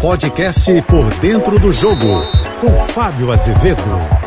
[0.00, 2.22] Podcast Por Dentro do Jogo,
[2.60, 3.82] com Fábio Azevedo.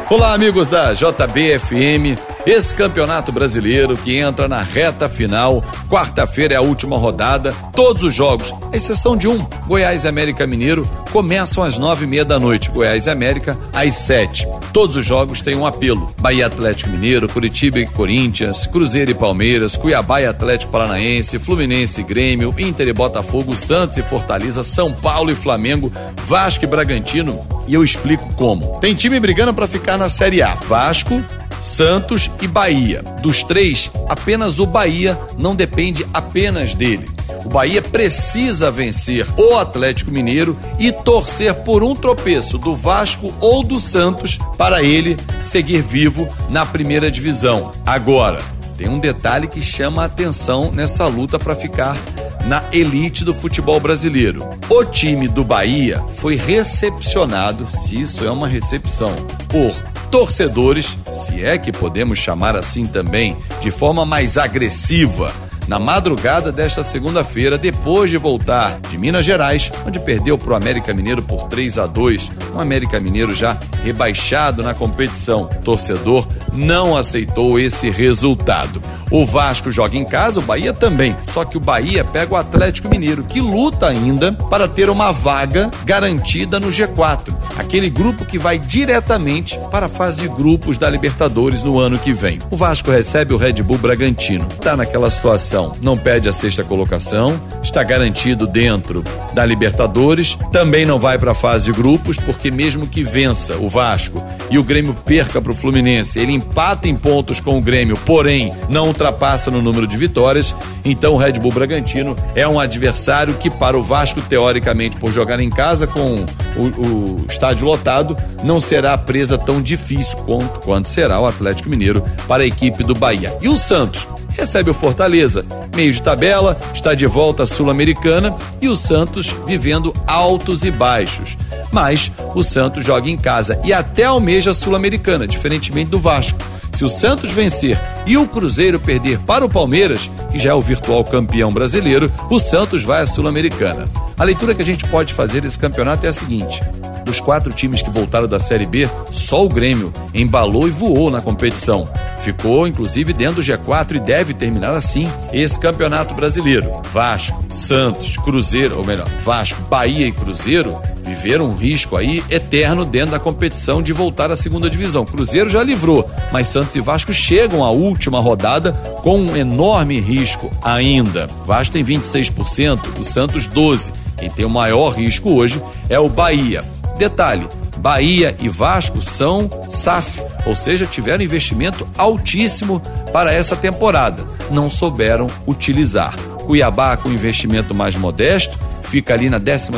[0.09, 2.17] Olá, amigos da JBFM.
[2.49, 5.61] Esse campeonato brasileiro que entra na reta final.
[5.87, 7.53] Quarta-feira é a última rodada.
[7.75, 9.37] Todos os jogos, à exceção de um,
[9.67, 12.71] Goiás e América Mineiro, começam às nove e meia da noite.
[12.71, 14.47] Goiás e América às sete.
[14.73, 16.11] Todos os jogos têm um apelo.
[16.19, 22.03] Bahia Atlético Mineiro, Curitiba e Corinthians, Cruzeiro e Palmeiras, Cuiabá e Atlético Paranaense, Fluminense e
[22.03, 25.93] Grêmio, Inter e Botafogo, Santos e Fortaleza, São Paulo e Flamengo,
[26.25, 27.41] Vasco e Bragantino.
[27.67, 28.79] E eu explico como.
[28.79, 30.55] Tem time brigando para ficar na Série A.
[30.55, 31.23] Vasco,
[31.59, 33.03] Santos e Bahia.
[33.21, 37.09] Dos três, apenas o Bahia não depende apenas dele.
[37.45, 43.63] O Bahia precisa vencer o Atlético Mineiro e torcer por um tropeço do Vasco ou
[43.63, 47.71] do Santos para ele seguir vivo na primeira divisão.
[47.85, 48.41] Agora,
[48.77, 51.97] tem um detalhe que chama a atenção nessa luta para ficar
[52.45, 54.49] na elite do futebol brasileiro.
[54.69, 59.13] O time do Bahia foi recepcionado, se isso é uma recepção,
[59.49, 59.73] por
[60.09, 65.33] torcedores, se é que podemos chamar assim também, de forma mais agressiva
[65.69, 70.95] na madrugada desta segunda-feira, depois de voltar de Minas Gerais, onde perdeu para o América
[70.95, 75.43] Mineiro por 3 a 2, um América Mineiro já rebaixado na competição.
[75.43, 78.81] O torcedor não aceitou esse resultado.
[79.11, 81.15] O Vasco joga em casa, o Bahia também.
[81.31, 85.71] Só que o Bahia pega o Atlético Mineiro, que luta ainda para ter uma vaga
[85.83, 87.33] garantida no G4.
[87.57, 92.13] Aquele grupo que vai diretamente para a fase de grupos da Libertadores no ano que
[92.13, 92.39] vem.
[92.51, 94.47] O Vasco recebe o Red Bull Bragantino.
[94.51, 100.99] Está naquela situação, não perde a sexta colocação, está garantido dentro da Libertadores, também não
[100.99, 104.93] vai para a fase de grupos, porque mesmo que vença o Vasco e o Grêmio
[104.93, 109.61] perca para o Fluminense, ele empata em pontos com o Grêmio, porém não ultrapassa no
[109.61, 110.53] número de vitórias.
[110.83, 115.39] Então o Red Bull Bragantino é um adversário que, para o Vasco, teoricamente, por jogar
[115.39, 116.15] em casa com
[116.55, 122.03] o, o estádio lotado, não será presa tão difícil quanto, quanto será o Atlético Mineiro
[122.27, 123.35] para a equipe do Bahia.
[123.41, 124.18] E o Santos?
[124.39, 125.45] Recebe o Fortaleza.
[125.75, 131.37] Meio de tabela, está de volta à Sul-Americana e o Santos vivendo altos e baixos.
[131.71, 136.39] Mas o Santos joga em casa e até almeja a Sul-Americana, diferentemente do Vasco.
[136.73, 137.77] Se o Santos vencer
[138.07, 142.39] e o Cruzeiro perder para o Palmeiras, que já é o virtual campeão brasileiro, o
[142.39, 143.83] Santos vai à Sul-Americana.
[144.17, 146.61] A leitura que a gente pode fazer desse campeonato é a seguinte:
[147.03, 151.21] dos quatro times que voltaram da Série B, só o Grêmio embalou e voou na
[151.21, 151.87] competição.
[152.23, 156.69] Ficou, inclusive, dentro do G4 e deve terminar assim esse campeonato brasileiro.
[156.91, 160.77] Vasco, Santos, Cruzeiro, ou melhor, Vasco, Bahia e Cruzeiro
[161.09, 165.05] viveram um risco aí eterno dentro da competição de voltar à segunda divisão.
[165.05, 170.51] Cruzeiro já livrou, mas Santos e Vasco chegam à última rodada com um enorme risco
[170.61, 171.27] ainda.
[171.47, 173.91] Vasco tem 26%, o Santos 12%.
[174.17, 176.61] Quem tem o maior risco hoje é o Bahia.
[176.97, 177.47] Detalhe:
[177.77, 184.25] Bahia e Vasco são SAF, ou seja, tiveram investimento altíssimo para essa temporada.
[184.51, 186.15] Não souberam utilizar.
[186.45, 188.57] Cuiabá com investimento mais modesto,
[188.89, 189.71] fica ali na 12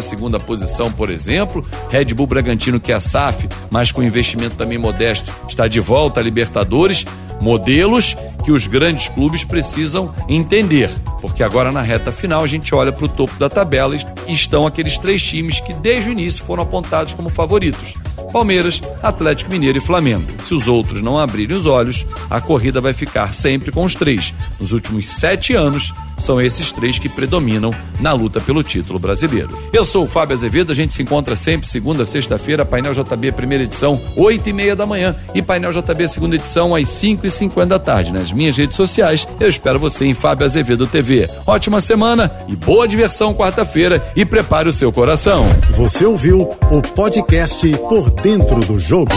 [0.45, 1.65] posição, por exemplo.
[1.89, 6.19] Red Bull Bragantino, que é a SAF, mas com investimento também modesto, está de volta
[6.19, 7.05] à Libertadores.
[7.41, 10.89] Modelos que os grandes clubes precisam entender,
[11.19, 13.95] porque agora na reta final a gente olha para o topo da tabela
[14.27, 17.95] e estão aqueles três times que desde o início foram apontados como favoritos.
[18.31, 20.27] Palmeiras, Atlético Mineiro e Flamengo.
[20.43, 24.33] Se os outros não abrirem os olhos, a corrida vai ficar sempre com os três.
[24.59, 29.49] Nos últimos sete anos, são esses três que predominam na luta pelo título brasileiro.
[29.73, 33.63] Eu sou o Fábio Azevedo, a gente se encontra sempre segunda, sexta-feira, Painel JB, primeira
[33.63, 37.71] edição, oito e meia da manhã e Painel JB, segunda edição, às cinco e cinquenta
[37.71, 38.11] da tarde.
[38.11, 41.29] Nas minhas redes sociais, eu espero você em Fábio Azevedo TV.
[41.45, 45.45] Ótima semana e boa diversão quarta-feira e prepare o seu coração.
[45.71, 49.11] Você ouviu o podcast Por Dentro do Jogo.